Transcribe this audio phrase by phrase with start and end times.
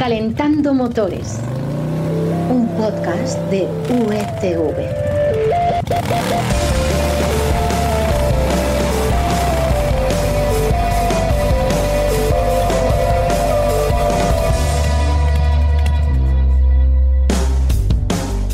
[0.00, 1.38] Calentando Motores,
[2.48, 5.10] un podcast de UETV.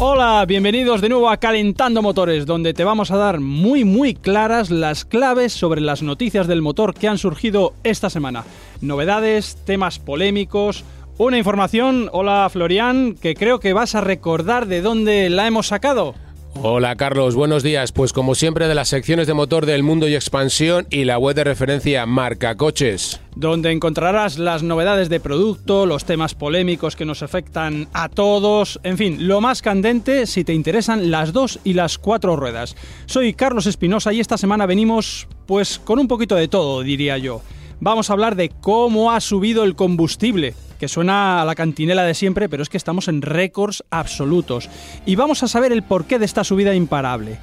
[0.00, 4.72] Hola, bienvenidos de nuevo a Calentando Motores, donde te vamos a dar muy muy claras
[4.72, 8.44] las claves sobre las noticias del motor que han surgido esta semana.
[8.80, 10.84] Novedades, temas polémicos,
[11.19, 16.15] una información, hola Florian, que creo que vas a recordar de dónde la hemos sacado.
[16.62, 17.92] Hola Carlos, buenos días.
[17.92, 21.37] Pues como siempre de las secciones de motor del mundo y expansión y la web
[21.37, 23.20] de referencia Marca Coches.
[23.34, 28.97] Donde encontrarás las novedades de producto, los temas polémicos que nos afectan a todos, en
[28.97, 32.75] fin, lo más candente si te interesan las dos y las cuatro ruedas.
[33.05, 37.42] Soy Carlos Espinosa y esta semana venimos pues con un poquito de todo, diría yo.
[37.80, 42.14] Vamos a hablar de cómo ha subido el combustible, que suena a la cantinela de
[42.14, 44.69] siempre, pero es que estamos en récords absolutos.
[45.05, 47.38] Y vamos a saber el porqué de esta subida imparable.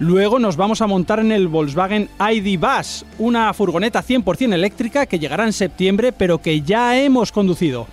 [0.00, 5.20] Luego nos vamos a montar en el Volkswagen ID Bus, una furgoneta 100% eléctrica que
[5.20, 7.86] llegará en septiembre, pero que ya hemos conducido.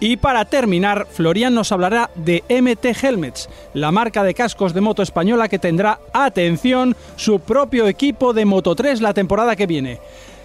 [0.00, 5.02] Y para terminar, Florian nos hablará de MT Helmets, la marca de cascos de moto
[5.02, 9.98] española que tendrá, atención, su propio equipo de Moto 3 la temporada que viene.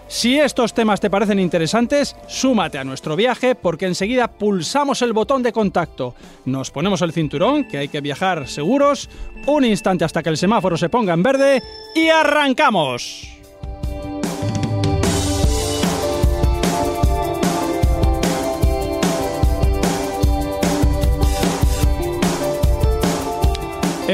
[0.07, 5.41] Si estos temas te parecen interesantes, súmate a nuestro viaje porque enseguida pulsamos el botón
[5.41, 6.13] de contacto.
[6.45, 9.09] Nos ponemos el cinturón, que hay que viajar seguros,
[9.47, 11.63] un instante hasta que el semáforo se ponga en verde
[11.95, 13.34] y arrancamos.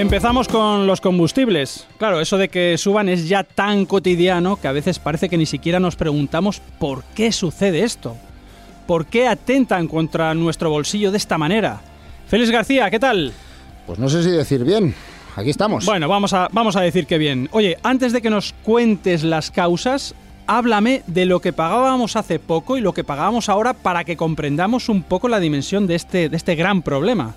[0.02, 1.85] Empezamos con los combustibles.
[1.99, 5.45] Claro, eso de que suban es ya tan cotidiano que a veces parece que ni
[5.45, 8.17] siquiera nos preguntamos por qué sucede esto.
[8.88, 11.81] ¿Por qué atentan contra nuestro bolsillo de esta manera?
[12.27, 13.31] Félix García, ¿qué tal?
[13.85, 14.95] Pues no sé si decir bien.
[15.35, 15.85] Aquí estamos.
[15.85, 17.47] Bueno, vamos a, vamos a decir que bien.
[17.51, 20.16] Oye, antes de que nos cuentes las causas,
[20.47, 24.90] háblame de lo que pagábamos hace poco y lo que pagábamos ahora para que comprendamos
[24.90, 27.35] un poco la dimensión de este, de este gran problema.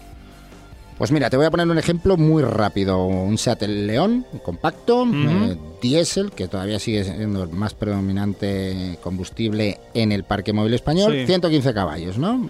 [0.98, 3.04] Pues mira, te voy a poner un ejemplo muy rápido.
[3.06, 10.12] Un Seat León, compacto, eh, diésel, que todavía sigue siendo el más predominante combustible en
[10.12, 12.46] el parque móvil español, 115 caballos, ¿no?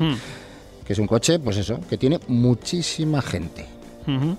[0.86, 3.66] Que es un coche, pues eso, que tiene muchísima gente.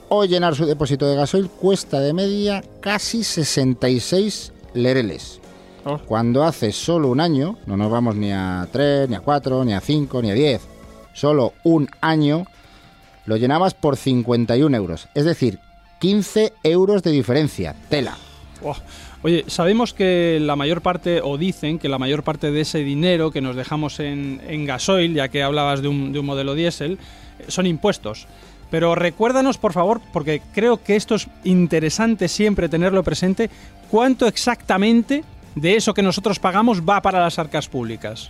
[0.10, 5.40] Hoy llenar su depósito de gasoil cuesta de media casi 66 lereles.
[5.86, 5.98] Oh.
[6.00, 9.74] Cuando hace solo un año, no nos vamos ni a 3, ni a 4, ni
[9.74, 10.62] a 5, ni a 10,
[11.14, 12.46] solo un año,
[13.26, 15.08] lo llenabas por 51 euros.
[15.14, 15.60] Es decir,
[16.00, 17.76] 15 euros de diferencia.
[17.90, 18.18] Tela.
[18.64, 18.76] Oh.
[19.24, 23.32] Oye, sabemos que la mayor parte, o dicen que la mayor parte de ese dinero
[23.32, 27.00] que nos dejamos en, en gasoil, ya que hablabas de un, de un modelo diésel,
[27.40, 28.28] eh, son impuestos.
[28.70, 33.50] Pero recuérdanos, por favor, porque creo que esto es interesante siempre tenerlo presente,
[33.90, 35.24] cuánto exactamente
[35.56, 38.30] de eso que nosotros pagamos va para las arcas públicas.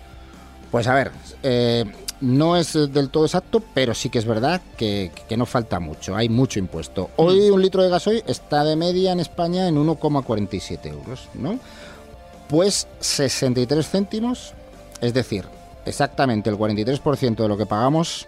[0.72, 1.12] Pues a ver,
[1.44, 1.86] eh,
[2.22, 6.16] no es del todo exacto, pero sí que es verdad que, que no falta mucho,
[6.16, 7.10] hay mucho impuesto.
[7.18, 11.60] Hoy un litro de gasoil está de media en España en 1,47 euros, ¿no?
[12.48, 14.54] Pues 63 céntimos,
[15.02, 15.46] es decir,
[15.86, 18.28] exactamente el 43% de lo que pagamos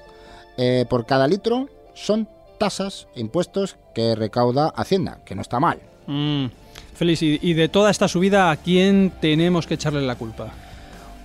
[0.58, 2.28] eh, por cada litro son
[2.58, 5.80] tasas e impuestos que recauda Hacienda, que no está mal.
[6.08, 6.48] Mm.
[6.94, 10.52] Félix, y, y de toda esta subida, ¿a quién tenemos que echarle la culpa?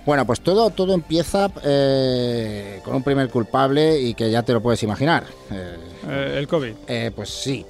[0.05, 4.61] Bueno, pues todo, todo empieza eh, con un primer culpable y que ya te lo
[4.61, 5.23] puedes imaginar.
[5.51, 5.77] Eh,
[6.07, 6.73] Eh, el COVID.
[6.87, 7.65] eh, pues sí.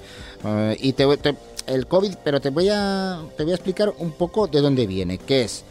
[0.80, 1.36] Y te, te-
[1.68, 5.16] el COVID, pero te voy a te voy a explicar un poco de dónde viene,
[5.18, 5.64] que es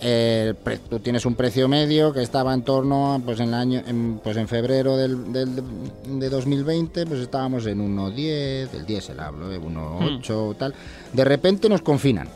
[0.00, 3.54] el pre- tú tienes un precio medio que estaba en torno a, pues en el
[3.54, 5.62] año en, pues en febrero del, del-
[6.20, 10.74] de 2020 pues estábamos en 1.10 el diésel hablo eh, 1.8 tal
[11.12, 12.28] de repente nos confinan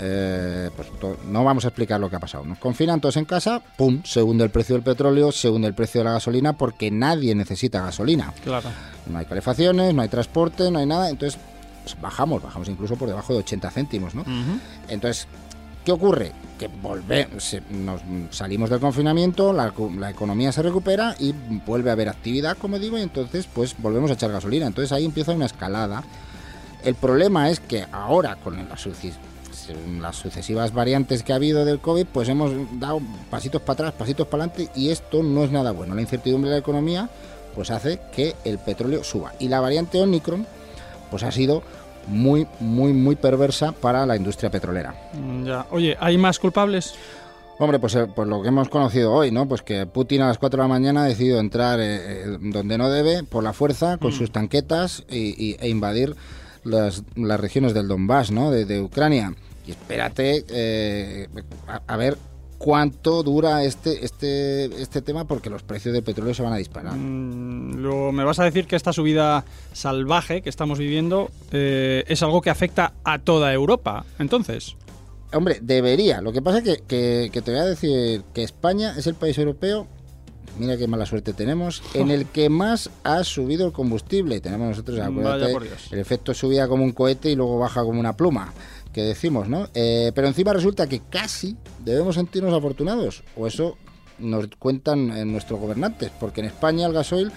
[0.00, 0.88] eh, pues
[1.26, 2.44] no vamos a explicar lo que ha pasado.
[2.44, 5.74] Nos confinan todos en casa, pum, se hunde el precio del petróleo, se hunde el
[5.74, 8.32] precio de la gasolina porque nadie necesita gasolina.
[8.44, 8.68] Claro.
[9.06, 11.10] No hay calefacciones, no hay transporte, no hay nada.
[11.10, 11.40] Entonces
[11.88, 14.24] pues, bajamos, bajamos incluso por debajo de 80 céntimos, ¿no?
[14.88, 15.26] Entonces,
[15.86, 16.32] ¿qué ocurre?
[16.58, 21.32] Que volvemos, nos salimos del confinamiento, la, la economía se recupera y
[21.66, 24.66] vuelve a haber actividad, como digo, y entonces pues volvemos a echar gasolina.
[24.66, 26.04] Entonces ahí empieza una escalada.
[26.84, 28.58] El problema es que ahora con
[29.66, 33.00] las, suci- las sucesivas variantes que ha habido del COVID, pues hemos dado
[33.30, 35.94] pasitos para atrás, pasitos para adelante y esto no es nada bueno.
[35.94, 37.08] La incertidumbre de la economía
[37.54, 39.32] pues hace que el petróleo suba.
[39.40, 40.46] Y la variante Omicron
[41.10, 41.62] pues ha sido
[42.06, 44.94] muy, muy, muy perversa para la industria petrolera.
[45.14, 45.66] Mm, Ya.
[45.70, 46.94] Oye, ¿hay más culpables?
[47.60, 49.48] Hombre, pues, pues lo que hemos conocido hoy, ¿no?
[49.48, 52.78] Pues que Putin a las 4 de la mañana ha decidido entrar eh, eh, donde
[52.78, 56.14] no debe, por la fuerza, con sus tanquetas y, y- e invadir
[56.62, 58.52] las, las regiones del Donbass, ¿no?
[58.52, 59.34] De, de Ucrania.
[59.68, 61.28] Y espérate eh,
[61.66, 62.16] a, a ver
[62.56, 66.94] cuánto dura este, este, este tema, porque los precios del petróleo se van a disparar.
[66.96, 69.44] Mm, lo- me vas a decir que esta subida
[69.74, 74.04] salvaje que estamos viviendo eh, es algo que afecta a toda Europa.
[74.18, 74.74] Entonces,
[75.34, 76.22] Hombre, debería.
[76.22, 79.14] Lo que pasa es que, que, que te voy a decir que España es el
[79.14, 79.86] país europeo,
[80.58, 84.40] mira qué mala suerte tenemos, en el que más ha subido el combustible.
[84.40, 85.92] Tenemos nosotros, acuérdate, Vaya por Dios.
[85.92, 88.54] el efecto subida como un cohete y luego baja como una pluma,
[89.02, 89.68] decimos, ¿no?
[89.74, 93.76] Eh, pero encima resulta que casi debemos sentirnos afortunados, o eso
[94.18, 97.30] nos cuentan eh, nuestros gobernantes, porque en España el gasoil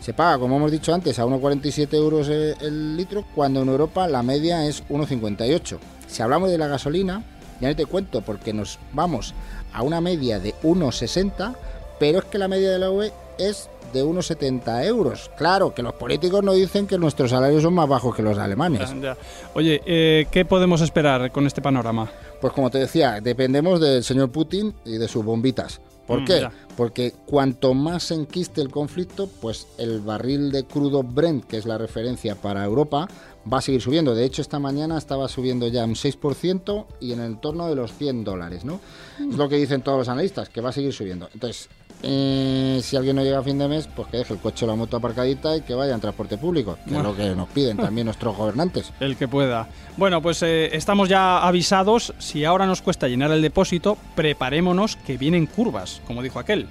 [0.00, 4.06] se paga, como hemos dicho antes, a 1,47 euros el, el litro, cuando en Europa
[4.08, 5.78] la media es 1,58.
[6.06, 7.22] Si hablamos de la gasolina,
[7.60, 9.34] ya no te cuento, porque nos vamos
[9.72, 11.54] a una media de 1,60,
[11.98, 13.12] pero es que la media de la UE
[13.48, 15.30] es de 1,70 euros.
[15.36, 18.88] Claro, que los políticos nos dicen que nuestros salarios son más bajos que los alemanes.
[19.00, 19.16] ya.
[19.54, 22.10] oye, eh, ¿qué podemos esperar con este panorama?
[22.40, 25.80] Pues como te decía, dependemos del señor Putin y de sus bombitas.
[26.06, 26.40] ¿Por Mm, qué?
[26.40, 26.52] ya.
[26.76, 31.66] Porque cuanto más se enquiste el conflicto, pues el barril de crudo Brent, que es
[31.66, 33.06] la referencia para Europa,
[33.52, 34.14] va a seguir subiendo.
[34.14, 37.92] De hecho, esta mañana estaba subiendo ya un 6% y en el entorno de los
[37.92, 38.80] 100 dólares, ¿no?
[39.18, 41.28] Es lo que dicen todos los analistas, que va a seguir subiendo.
[41.34, 41.68] Entonces,
[42.02, 44.68] eh, si alguien no llega a fin de mes, pues que deje el coche o
[44.68, 47.76] la moto aparcadita y que vaya en transporte público, que es lo que nos piden
[47.76, 48.92] también nuestros gobernantes.
[49.00, 49.68] El que pueda.
[49.96, 52.14] Bueno, pues eh, estamos ya avisados.
[52.18, 56.66] Si ahora nos cuesta llenar el depósito, preparémonos que vienen curvas, como dijo aquel.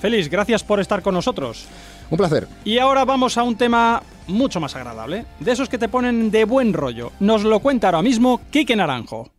[0.00, 1.66] Félix, gracias por estar con nosotros.
[2.10, 2.48] Un placer.
[2.64, 6.44] Y ahora vamos a un tema mucho más agradable, de esos que te ponen de
[6.44, 7.12] buen rollo.
[7.20, 9.30] Nos lo cuenta ahora mismo Quique Naranjo.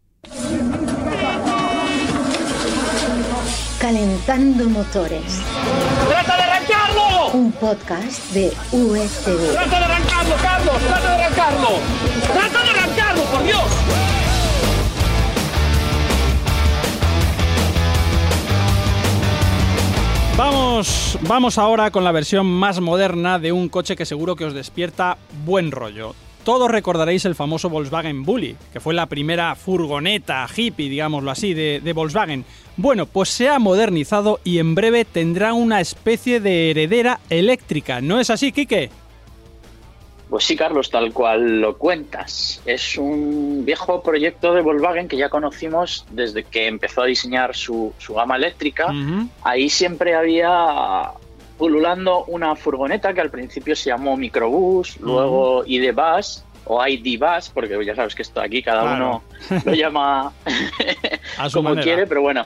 [3.83, 5.41] Calentando motores.
[6.07, 7.31] ¡Trata de arrancarlo!
[7.33, 9.51] Un podcast de USV.
[9.51, 10.77] ¡Trata de arrancarlo, Carlos!
[10.87, 11.67] ¡Trata de arrancarlo!
[12.31, 13.65] ¡Trata de arrancarlo, por Dios!
[20.37, 24.53] Vamos, vamos ahora con la versión más moderna de un coche que seguro que os
[24.53, 26.15] despierta buen rollo.
[26.43, 31.79] Todos recordaréis el famoso Volkswagen Bully, que fue la primera furgoneta hippie, digámoslo así, de,
[31.81, 32.43] de Volkswagen.
[32.75, 38.01] Bueno, pues se ha modernizado y en breve tendrá una especie de heredera eléctrica.
[38.01, 38.89] ¿No es así, Quique?
[40.29, 42.59] Pues sí, Carlos, tal cual lo cuentas.
[42.65, 47.93] Es un viejo proyecto de Volkswagen que ya conocimos desde que empezó a diseñar su,
[47.99, 48.87] su gama eléctrica.
[49.43, 51.11] Ahí siempre había
[51.63, 57.47] pululando una furgoneta que al principio se llamó Microbús, luego ID Bus o ID Bus,
[57.53, 59.23] porque ya sabes que esto aquí cada Claro.
[59.49, 60.33] uno lo llama
[61.37, 61.83] A como manera.
[61.83, 62.45] quiere, pero bueno.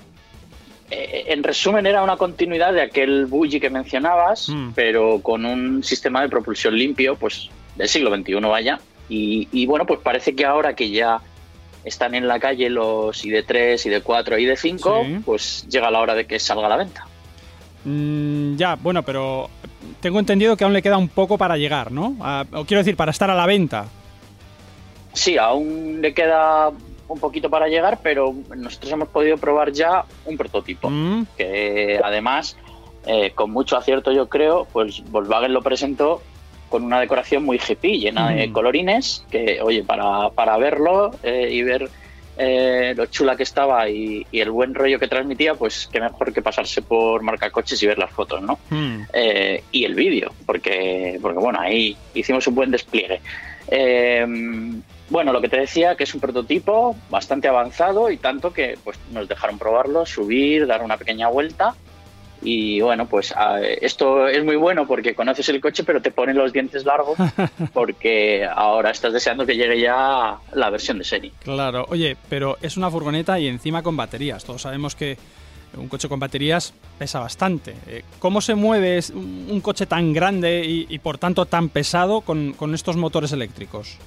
[0.92, 4.74] Eh, en resumen, era una continuidad de aquel Bulli que mencionabas, Mm.
[4.76, 8.80] pero con un sistema de propulsión limpio, pues del siglo XXI, vaya.
[9.10, 11.22] Y, y bueno, pues parece que ahora que ya
[11.84, 15.22] están en la calle los ID3, ID4, ID5, Sí.
[15.26, 17.08] pues llega la hora de que salga a la venta.
[17.90, 19.50] Mm, ya, bueno, pero
[20.02, 22.18] tengo entendido que aún le queda un poco para llegar, ¿no?
[22.20, 23.86] A- o quiero decir, para estar a la venta.
[25.14, 26.70] Sí, aún le queda
[27.08, 30.90] un poquito para llegar, pero nosotros hemos podido probar ya un prototipo.
[30.90, 32.58] Mm, que además,
[33.06, 36.22] eh, con mucho acierto yo creo, pues Volkswagen lo presentó
[36.70, 38.52] con una decoración muy hippie, llena de Mm.
[38.52, 41.90] colorines, que oye, para, para verlo eh, y ver
[42.38, 46.34] eh, lo chula que estaba y, y el buen rollo que transmitía, pues qué mejor
[46.34, 48.60] que pasarse por marcacoches y ver las fotos, ¿no?
[48.70, 49.02] mm.
[49.14, 53.22] Eh, y el vídeo, porque, porque bueno, ahí hicimos un buen despliegue.
[53.70, 54.26] Eh,
[55.10, 59.00] bueno, lo que te decía, que es un prototipo bastante avanzado y tanto que pues,
[59.12, 61.76] nos dejaron probarlo, subir, dar una pequeña vuelta.
[62.42, 66.38] Y bueno, pues a- esto es muy bueno porque conoces el coche, pero te ponen
[66.38, 67.18] los dientes largos
[67.74, 71.32] porque ahora estás deseando que llegue ya la versión de serie.
[71.44, 74.44] Claro, oye, pero es una furgoneta y encima con baterías.
[74.44, 75.18] Todos sabemos que
[75.76, 77.76] un coche con baterías pesa bastante.
[77.88, 82.22] Eh, ¿Cómo se mueve un un coche tan grande y, y, por tanto tan pesado
[82.22, 83.98] con, con estos motores eléctricos?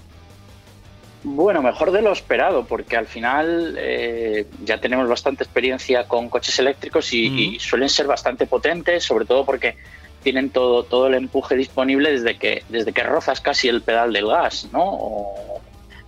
[1.23, 6.59] Bueno, mejor de lo esperado, porque al final eh, ya tenemos bastante experiencia con coches
[6.59, 9.77] eléctricos y, y suelen ser bastante potentes, sobre todo porque
[10.23, 14.27] tienen todo, todo el empuje disponible desde que, desde que rozas casi el pedal del
[14.29, 14.83] gas, ¿no?
[14.83, 15.61] O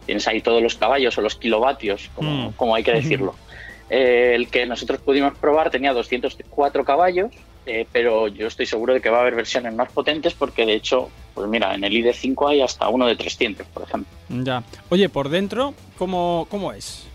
[0.06, 2.52] tienes ahí todos los caballos o los kilovatios, como, Mm.
[2.52, 3.34] como hay que decirlo.
[3.90, 7.32] Eh, el que nosotros pudimos probar tenía 204 caballos,
[7.66, 10.74] eh, pero yo estoy seguro de que va a haber versiones más potentes porque de
[10.74, 14.10] hecho, pues mira, en el ID5 hay hasta uno de 300, por ejemplo.
[14.28, 14.62] Ya.
[14.90, 17.06] Oye, por dentro, ¿cómo, cómo es?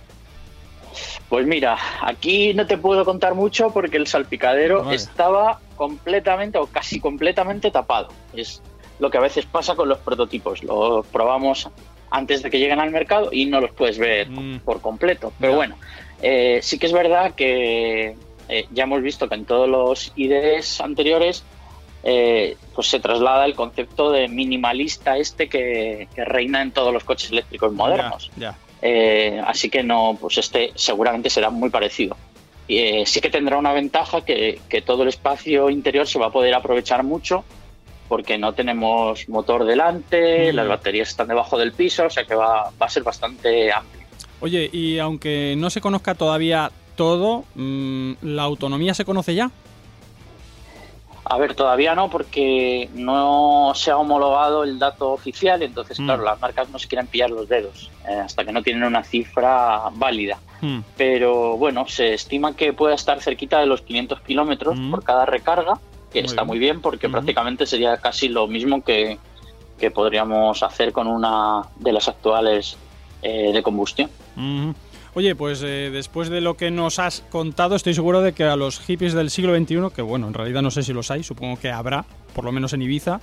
[1.30, 4.96] Pues mira, aquí no te puedo contar mucho porque el salpicadero Vale.
[4.96, 8.08] estaba completamente o casi completamente tapado.
[8.34, 8.62] Es
[9.00, 10.64] lo que a veces pasa con los prototipos.
[10.64, 11.70] Los probamos
[12.10, 14.60] antes de que lleguen al mercado y no los puedes ver Mm.
[14.60, 15.34] por completo.
[15.40, 15.58] Pero Ya.
[15.58, 15.78] bueno,
[16.22, 18.16] eh, sí que es verdad que
[18.50, 21.44] eh, ya hemos visto que en todos los IDs anteriores
[22.04, 27.04] eh, pues se traslada el concepto de minimalista este que, que reina en todos los
[27.04, 28.32] coches eléctricos modernos.
[28.82, 32.16] Eh, así que no, pues este seguramente será muy parecido.
[32.68, 36.32] Y, sí que tendrá una ventaja que, que todo el espacio interior se va a
[36.32, 37.44] poder aprovechar mucho
[38.08, 40.56] porque no tenemos motor delante, Mm.
[40.56, 44.06] las baterías están debajo del piso, o sea que va, va a ser bastante amplio.
[44.40, 49.50] Oye, y aunque no se conozca todavía todo, mm, ¿la autonomía se conoce ya?
[51.30, 56.06] A ver, todavía no, porque no se ha homologado el dato oficial, entonces, Mm.
[56.06, 59.04] claro, las marcas no se quieren pillar los dedos eh, hasta que no tienen una
[59.04, 60.40] cifra válida.
[60.62, 60.80] Hmm.
[60.96, 64.90] Pero bueno, se estima que pueda estar cerquita de los 500 kilómetros Mm.
[64.92, 65.80] por cada recarga,
[66.14, 66.48] que Muy está bien.
[66.48, 69.18] muy bien porque prácticamente sería casi lo mismo que,
[69.78, 72.78] que podríamos hacer con una de las actuales
[73.22, 74.10] eh, de combustión.
[75.18, 78.56] Oye, pues eh, después de lo que nos has contado, estoy seguro de que a
[78.56, 81.60] los hippies del siglo XXI, que bueno, en realidad no sé si los hay, supongo
[81.60, 82.06] que habrá,
[82.36, 83.20] por lo menos en Ibiza,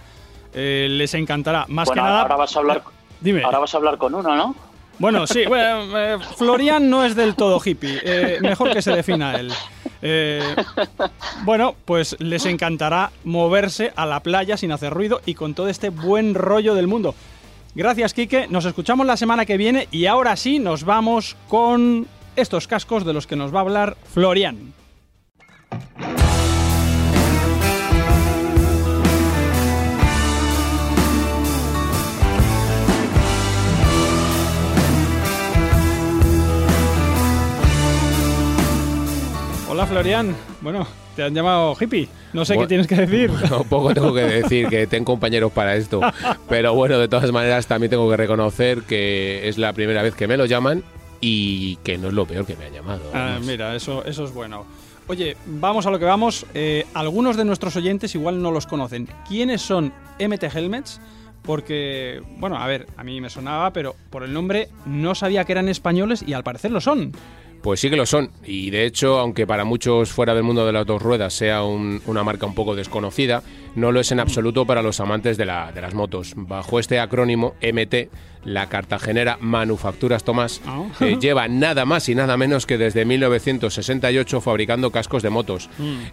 [0.55, 1.67] eh, les encantará.
[1.69, 2.23] Más bueno, que nada.
[2.23, 2.83] ahora vas a hablar,
[3.21, 3.45] Dime.
[3.45, 4.57] ahora vas a hablar con uno, ¿no?
[4.99, 8.01] Bueno, sí, bueno, eh, Florian no es del todo hippie.
[8.03, 9.53] eh, mejor que se defina él.
[10.03, 10.43] Eh,
[11.45, 15.91] bueno, pues les encantará moverse a la playa sin hacer ruido y con todo este
[15.91, 17.15] buen rollo del mundo.
[17.75, 18.47] Gracias, Quique.
[18.49, 23.13] Nos escuchamos la semana que viene y ahora sí nos vamos con estos cascos de
[23.13, 24.73] los que nos va a hablar Florian.
[39.69, 40.54] Hola, Florian.
[40.65, 42.09] Bueno, te han llamado hippie.
[42.33, 42.67] No sé Bueno.
[42.67, 43.31] qué tienes que decir.
[43.51, 46.01] No, poco tengo que decir, que tengo compañeros para esto.
[46.49, 50.27] Pero bueno, de todas maneras también tengo que reconocer que es la primera vez que
[50.27, 50.83] me lo llaman
[51.21, 53.03] y que no es lo peor que me han llamado.
[53.13, 54.65] Ah, mira, eso, eso es bueno.
[55.07, 56.47] Oye, vamos a lo que vamos.
[56.55, 59.07] Eh, algunos de nuestros oyentes igual no los conocen.
[59.29, 60.99] ¿Quiénes son MT Helmets?
[61.43, 65.53] Porque, bueno, a ver, a mí me sonaba, pero por el nombre no sabía que
[65.53, 67.13] eran españoles y al parecer lo son.
[67.65, 68.31] Pues sí que lo son.
[68.45, 72.03] Y de hecho, aunque para muchos fuera del mundo de las dos ruedas sea un-
[72.05, 73.43] una marca un poco desconocida,
[73.75, 76.35] no lo es en absoluto para los amantes de, la- de las motos.
[76.37, 78.11] Bajo este acrónimo MT,
[78.45, 80.83] la cartagenera Manufacturas Tomás Ah.
[81.01, 85.71] eh, lleva nada más y nada menos que desde 1968 fabricando cascos de motos.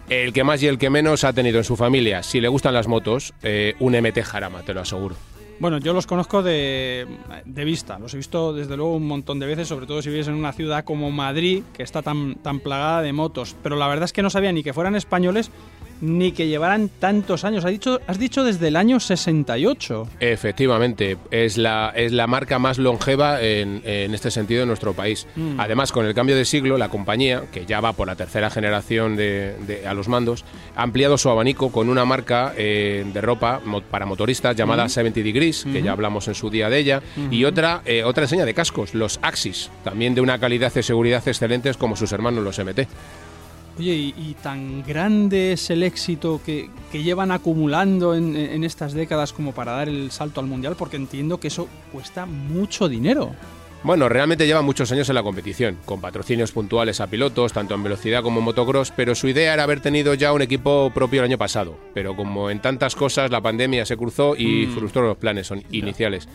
[0.08, 2.72] El que más y el que menos ha tenido en su familia, si le gustan
[2.72, 5.16] las motos, eh, un MT Jarama, te lo aseguro.
[5.62, 7.06] Bueno, yo los conozco de,
[7.44, 10.26] de vista, los he visto desde luego un montón de veces, sobre todo si vives
[10.26, 13.54] en una ciudad como Madrid, que está tan, tan plagada de motos.
[13.62, 15.52] Pero la verdad es que no sabía ni que fueran españoles
[16.02, 17.64] ni que llevaran tantos años.
[17.64, 20.08] Has dicho, has dicho desde el año 68.
[20.20, 25.26] Efectivamente, es la, es la marca más longeva en, en este sentido en nuestro país.
[25.36, 25.58] Mm.
[25.60, 29.16] Además, con el cambio de siglo, la compañía, que ya va por la tercera generación
[29.16, 30.44] de, de- a los mandos,
[30.76, 35.64] ha ampliado su abanico con una marca eh, de ropa para motoristas llamada 70 Degrees,
[35.72, 38.92] que ya hablamos en su día de ella, y otra, eh, otra enseña de cascos,
[38.94, 42.88] los Axis, también de una calidad y seguridad excelentes como sus hermanos los MT.
[43.78, 48.92] Oye, y, y tan grande es el éxito que, que llevan acumulando en, en estas
[48.92, 53.34] décadas como para dar el salto al mundial, porque entiendo que eso cuesta mucho dinero.
[53.84, 57.82] Bueno, realmente lleva muchos años en la competición, con patrocinios puntuales a pilotos, tanto en
[57.82, 61.24] velocidad como en motocross, pero su idea era haber tenido ya un equipo propio el
[61.24, 61.76] año pasado.
[61.92, 64.74] Pero como en tantas cosas, la pandemia se cruzó y Mm.
[64.76, 66.28] frustró los planes son- iniciales.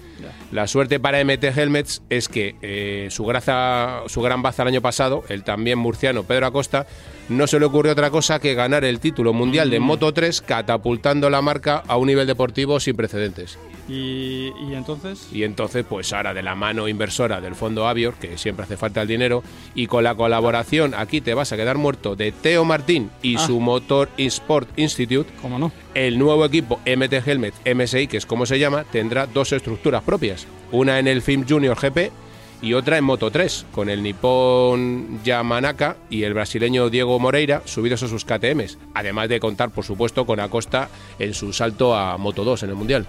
[0.52, 4.82] La suerte para MT Helmets es que eh, su, graza, su gran baza el año
[4.82, 6.86] pasado, el también murciano Pedro Acosta,
[7.30, 9.72] no se le ocurrió otra cosa que ganar el título mundial Mm.
[9.72, 13.58] de Moto 3, catapultando la marca a un nivel deportivo sin precedentes.
[13.90, 15.28] Y, y entonces...
[15.32, 19.02] Y entonces, pues ahora de la mano inversora del fondo Avior, que siempre hace falta
[19.02, 19.44] el dinero,
[19.76, 23.40] y con la colaboración, aquí te vas a quedar muerto, de Teo Martín y Ah.
[23.40, 25.72] su Motor Sport Institute, ¿Cómo no?
[25.94, 30.48] el nuevo equipo MT Helmet MSI, que es como se llama, tendrá dos estructuras propias.
[30.72, 32.12] Una en el Film Junior GP
[32.62, 38.04] y otra en Moto 3, con el nipón Yamanaka y el brasileño Diego Moreira subidos
[38.04, 42.44] a sus KTMs, además de contar, por supuesto, con Acosta en su salto a Moto
[42.44, 43.06] 2 en el Mundial.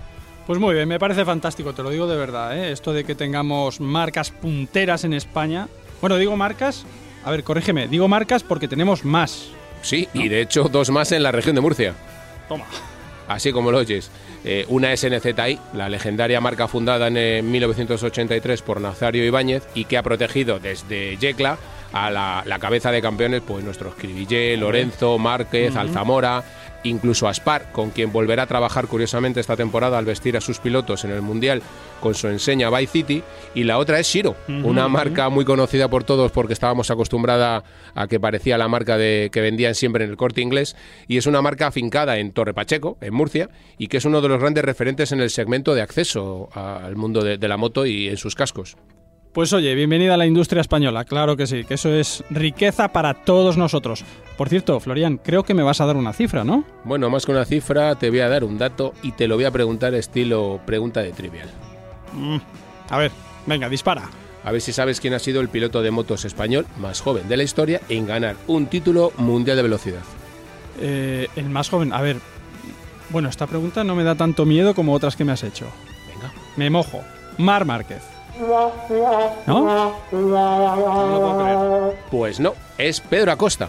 [0.47, 2.73] Pues muy bien, me parece fantástico, te lo digo de verdad, ¿eh?
[2.73, 5.69] esto de que tengamos marcas punteras en España.
[6.01, 6.87] Bueno, digo marcas,
[7.25, 9.49] a ver, corrígeme, digo marcas porque tenemos más.
[9.83, 11.95] Sí, y de hecho dos más en la región de Murcia.
[12.49, 12.65] Toma.
[13.29, 14.11] Así como lo oyes.
[14.45, 19.85] Eh, una es NZI, la legendaria marca fundada en eh, 1983 por Nazario Ibáñez y
[19.85, 21.59] que ha protegido desde Yecla
[21.93, 26.45] a la, la cabeza de campeones, pues nuestros Cribillé, Lorenzo, Márquez, Alzamora,
[26.85, 31.05] incluso Aspar, con quien volverá a trabajar curiosamente esta temporada al vestir a sus pilotos
[31.05, 31.63] en el Mundial
[32.01, 33.23] con su enseña By City.
[33.55, 37.65] Y la otra es Shiro, una marca muy conocida por todos porque estábamos acostumbrada
[37.95, 40.77] a que parecía la marca de, que vendían siempre en el corte inglés.
[41.07, 44.29] Y es una marca afincada en Torre Pacheco, en Murcia, y que es uno de
[44.29, 48.09] los grandes referentes en el segmento de acceso al mundo de, de la moto y
[48.09, 48.77] en sus cascos.
[49.33, 53.15] Pues oye, bienvenida a la industria española, claro que sí, que eso es riqueza para
[53.15, 54.05] todos nosotros.
[54.37, 56.65] Por cierto, Florian, creo que me vas a dar una cifra, ¿no?
[56.85, 59.45] Bueno, más que una cifra, te voy a dar un dato y te lo voy
[59.45, 61.49] a preguntar estilo pregunta de trivial.
[62.89, 63.13] A ver,
[63.47, 64.09] venga, dispara.
[64.45, 67.37] A ver si sabes quién ha sido el piloto de motos español más joven de
[67.37, 70.03] la historia en ganar un título mundial de velocidad.
[70.81, 72.17] Eh, el más joven, a ver.
[73.11, 75.67] Bueno, esta pregunta no me da tanto miedo como otras que me has hecho.
[76.13, 76.33] Venga.
[76.57, 77.03] Me mojo.
[77.37, 78.03] Mar Márquez.
[78.41, 78.73] ¿No?
[79.47, 81.39] No lo puedo
[81.91, 82.05] creer.
[82.11, 83.69] Pues no, es Pedro Acosta.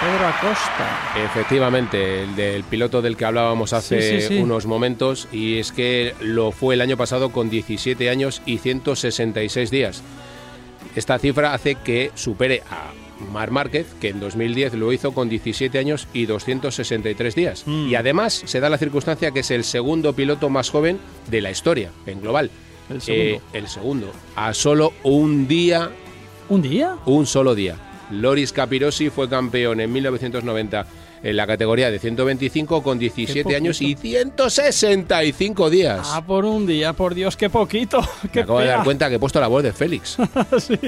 [0.00, 1.12] Pedro Acosta.
[1.24, 4.38] Efectivamente, el del piloto del que hablábamos hace Sí, sí, sí.
[4.42, 9.70] unos momentos y es que lo fue el año pasado con 17 años y 166
[9.70, 10.02] días.
[10.96, 12.90] Esta cifra hace que supere a
[13.30, 17.62] Mar Márquez, que en 2010 lo hizo con 17 años y 263 días.
[17.66, 17.88] Mm.
[17.88, 20.98] Y además se da la circunstancia que es el segundo piloto más joven
[21.30, 22.50] de la historia, en global.
[22.90, 23.24] El segundo.
[23.24, 24.12] Eh, el segundo.
[24.36, 25.90] A solo un día
[26.48, 26.96] ¿Un día?
[27.06, 27.76] un solo día.
[28.10, 30.86] Loris Capirossi fue campeón en 1990
[31.22, 33.56] en la categoría de 125 con 17 poquito.
[33.56, 36.08] años y 165 días.
[36.12, 38.00] Ah, por un día, por Dios, qué poquito.
[38.32, 38.84] Qué Me acabo de dar pena.
[38.84, 40.16] cuenta que he puesto la voz de Félix.
[40.58, 40.78] Sí.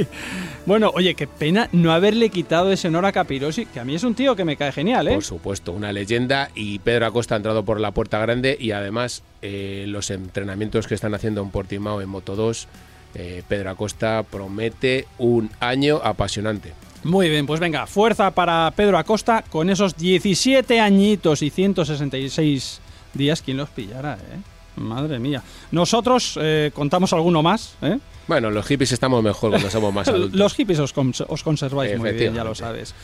[0.67, 4.05] Bueno, oye, qué pena no haberle quitado ese honor a Capirosi, que a mí es
[4.05, 5.14] un tío que me cae genial, ¿eh?
[5.14, 9.23] Por supuesto, una leyenda y Pedro Acosta ha entrado por la puerta grande y además
[9.43, 12.69] eh, los entrenamientos que están haciendo en Portimao en Moto 2,
[13.14, 16.73] eh, Pedro Acosta promete un año apasionante.
[17.04, 22.81] Muy bien, pues venga, fuerza para Pedro Acosta con esos 17 añitos y 166
[23.12, 23.42] días.
[23.42, 24.38] ¿Quién los pillara, eh?
[24.81, 25.42] Madre mía.
[25.70, 27.98] Nosotros eh, contamos alguno más, ¿eh?
[28.27, 30.33] Bueno, los hippies estamos mejor cuando somos más adultos.
[30.38, 32.94] Los hippies os, cons- os conserváis muy bien, ya lo sabes.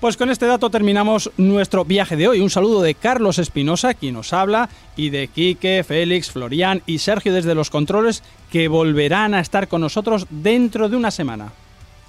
[0.00, 2.40] Pues con este dato terminamos nuestro viaje de hoy.
[2.40, 7.32] Un saludo de Carlos Espinosa, quien nos habla, y de Quique, Félix, Florian y Sergio
[7.32, 11.52] desde los controles, que volverán a estar con nosotros dentro de una semana.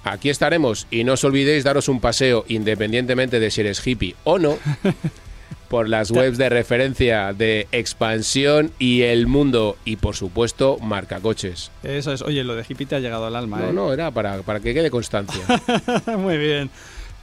[0.04, 4.38] Aquí estaremos y no os olvidéis daros un paseo, independientemente de si eres hippie o
[4.38, 4.58] no,
[5.68, 11.72] por las webs de referencia de Expansión y El Mundo y por supuesto Marcacoches.
[11.82, 12.20] Eso es.
[12.22, 13.72] Oye, lo de hippie te ha llegado al alma, No, ¿eh?
[13.72, 15.42] no, era para, para que quede constancia.
[16.18, 16.70] Muy bien.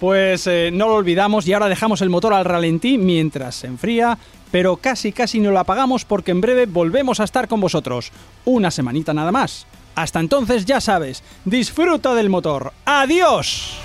[0.03, 4.17] Pues eh, no lo olvidamos y ahora dejamos el motor al ralentí mientras se enfría,
[4.51, 8.11] pero casi casi no lo apagamos porque en breve volvemos a estar con vosotros.
[8.43, 9.65] Una semanita nada más.
[9.95, 12.73] Hasta entonces ya sabes, disfruta del motor.
[12.83, 13.82] ¡Adiós!